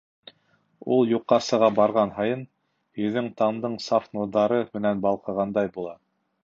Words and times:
Ул 0.95 1.11
юҡҡа 1.11 1.37
сыға 1.49 1.69
барған 1.81 2.13
һайын, 2.15 2.41
йөҙөң 3.05 3.31
таңдың 3.43 3.79
саф 3.91 4.11
нурҙары 4.19 4.63
менән 4.81 5.07
балҡығандай 5.09 5.75
була! 5.79 5.97